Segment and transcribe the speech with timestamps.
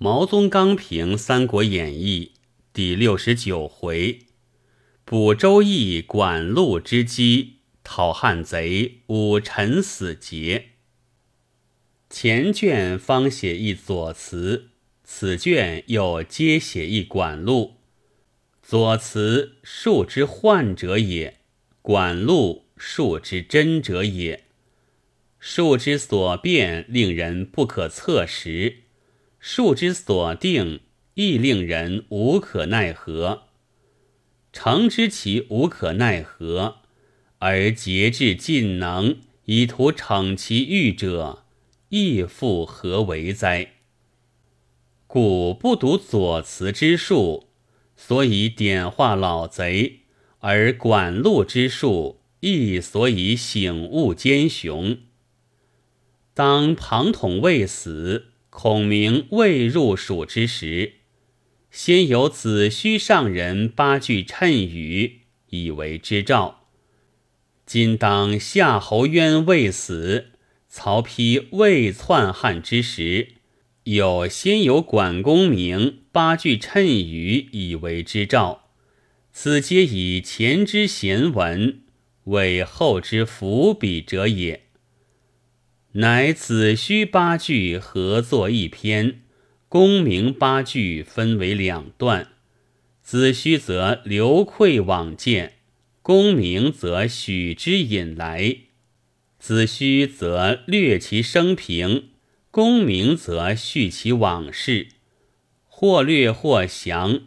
[0.00, 2.34] 毛宗刚评《三国演义》
[2.72, 4.20] 第六十九回：
[5.04, 10.66] 补周易管路之机，讨汉贼武臣死节。
[12.08, 14.70] 前卷方写一左词，
[15.02, 17.78] 此卷又皆写一管路。
[18.62, 21.40] 左词数之患者也，
[21.82, 24.44] 管路数之真者也。
[25.40, 28.84] 数之所变，令人不可测时；
[29.40, 30.80] 数之所定，
[31.14, 33.44] 亦令人无可奈何。
[34.52, 36.78] 诚知其无可奈何，
[37.38, 41.44] 而竭至尽能以图逞其欲者。
[41.90, 43.72] 亦复何为哉？
[45.06, 47.48] 故不读左慈之术，
[47.96, 50.00] 所以点化老贼；
[50.40, 54.98] 而管路之术，亦所以醒悟奸雄。
[56.34, 60.94] 当庞统未死，孔明未入蜀之时，
[61.70, 66.68] 先有子虚上人八句谶语，以为之兆。
[67.66, 70.30] 今当夏侯渊未死。
[70.70, 73.28] 曹丕未篡汉之时，
[73.84, 78.68] 有先有管公明八句谶语以为之兆，
[79.32, 81.80] 此皆以前之贤文
[82.24, 84.67] 为后之伏笔者也。
[85.92, 89.22] 乃子虚八句合作一篇，
[89.70, 92.28] 公明八句分为两段。
[93.00, 95.54] 子虚则流馈往见，
[96.02, 98.58] 公明则许之引来。
[99.38, 102.10] 子虚则略其生平，
[102.50, 104.88] 公明则叙其往事，
[105.64, 107.22] 或略或详，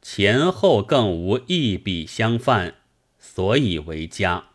[0.00, 2.76] 前后更无一笔相犯，
[3.18, 4.50] 所以为佳。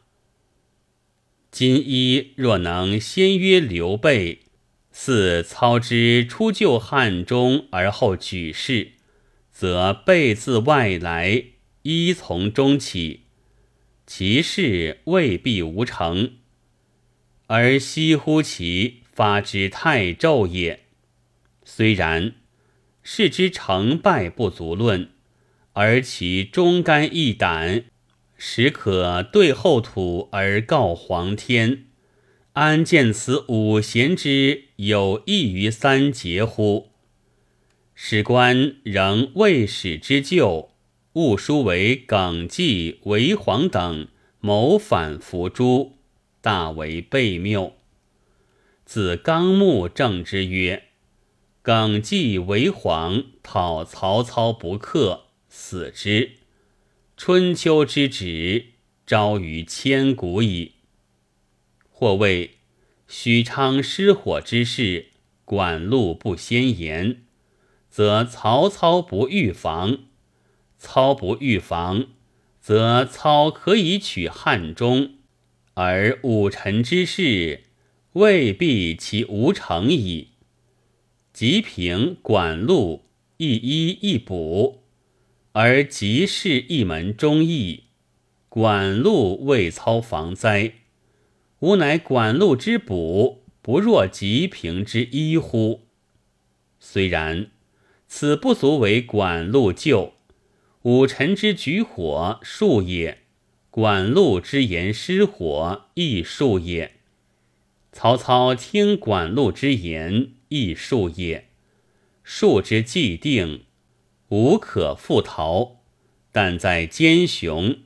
[1.52, 4.42] 今一若能先约刘备，
[4.92, 8.92] 似操之初救汉中而后举事，
[9.52, 11.44] 则备自外来，
[11.82, 13.22] 依从中起，
[14.06, 16.34] 其事未必无成。
[17.48, 20.82] 而惜乎其发之太骤也。
[21.66, 22.36] 虽然，
[23.02, 25.10] 事之成败不足论，
[25.74, 27.86] 而其忠肝义胆，
[28.42, 31.86] 实可对后土而告皇天。
[32.54, 36.88] 安见此五贤之有益于三杰乎？
[37.94, 40.72] 史官仍未始之旧，
[41.14, 44.08] 误书为耿纪、为黄等
[44.40, 45.98] 谋反伏诛。
[46.42, 47.74] 大为悖谬。
[48.86, 50.84] 子纲目正之曰
[51.62, 56.39] ：“耿纪为皇，讨曹操不克，死之。
[57.22, 58.68] 春秋之止，
[59.06, 60.76] 昭于千古矣。”
[61.92, 62.52] 或谓
[63.10, 65.08] 许昌失火之事，
[65.44, 67.24] 管路不先言，
[67.90, 70.06] 则曹操不预防；
[70.78, 72.08] 操不预防，
[72.62, 75.16] 则操可以取汉中。
[75.74, 77.66] 而武臣之事，
[78.14, 80.30] 未必其无成矣。
[81.34, 83.04] 即凭管路
[83.36, 84.84] 一一一补，
[85.54, 87.84] 而吉是一门忠义。
[88.50, 90.74] 管路未操防灾，
[91.60, 95.82] 吾乃管路之补，不若吉平之一乎？
[96.80, 97.52] 虽然，
[98.08, 100.14] 此不足为管路救。
[100.84, 103.20] 武臣之举火数也。
[103.70, 106.94] 管路之言失火，亦数也；
[107.92, 111.50] 曹操听管路之言，亦数也。
[112.24, 113.66] 数之既定，
[114.30, 115.82] 无可复逃。
[116.32, 117.80] 但在奸雄，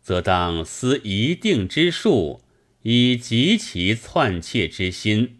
[0.00, 2.42] 则当思一定之术，
[2.82, 5.36] 以及其篡窃之心；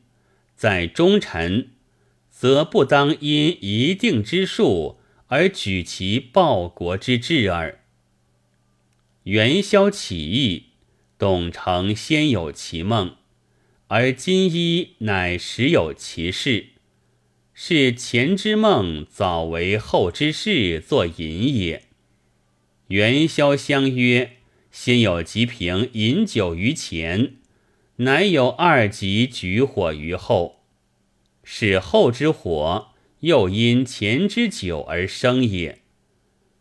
[0.54, 1.71] 在忠臣，
[2.28, 7.81] 则不当因一定之术而举其报国之志耳。
[9.25, 10.65] 元宵起义，
[11.16, 13.16] 董承先有其梦，
[13.88, 16.66] 而今一乃实有其事，
[17.62, 21.89] 是前之梦早为后之事作引也。
[22.86, 24.39] 元宵相约，
[24.72, 27.34] 先有吉平饮酒于前，
[27.97, 30.62] 乃有二吉举火于后，
[31.45, 35.83] 使后之火又因前之酒而生也。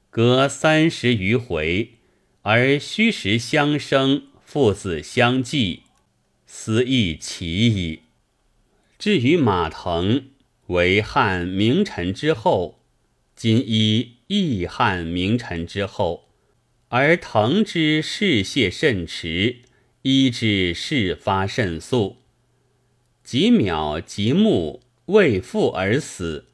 [0.10, 1.94] 隔三十余回。
[2.42, 5.84] 而虚实相生，父子相继，
[6.46, 8.02] 思亦奇矣。
[8.98, 10.26] 至于马腾，
[10.70, 12.80] 为汉名臣之后，
[13.36, 16.30] 今依义汉名臣之后，
[16.90, 19.64] 而腾之事泄甚迟，
[20.04, 22.18] 依之事发甚速，
[23.24, 26.46] 及秒即木为父而死，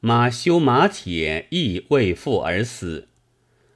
[0.00, 3.08] 马修、马铁亦为父而死，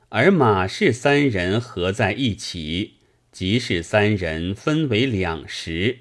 [0.09, 2.95] 而马氏三人合在一起，
[3.31, 5.99] 即是三人分为两时。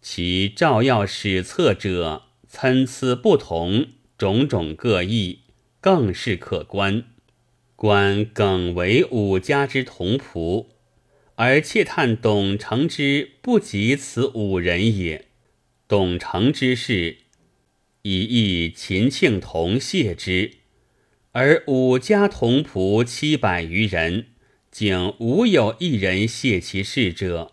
[0.00, 2.25] 其照要史册者
[2.58, 5.40] 参差不同，种种各异，
[5.78, 7.04] 更是可观。
[7.76, 10.68] 观耿为五家之同仆，
[11.34, 15.26] 而窃叹董承之不及此五人也。
[15.86, 17.18] 董承之事。
[18.00, 20.52] 以义秦庆同谢之，
[21.32, 24.28] 而五家同仆七百余人，
[24.70, 27.52] 竟无有一人谢其事者，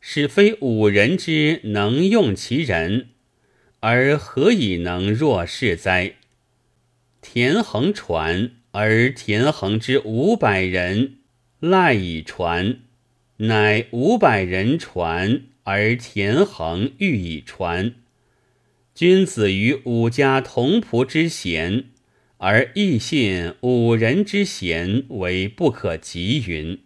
[0.00, 3.08] 使非五人之能用其人，
[3.86, 6.14] 而何以能若是哉？
[7.20, 11.18] 田横传，而田横之五百人
[11.60, 12.78] 赖以传，
[13.36, 17.94] 乃五百人传，而田横欲以传。
[18.94, 21.84] 君子于五家同仆之贤，
[22.38, 26.78] 而亦信五人之贤为不可及云。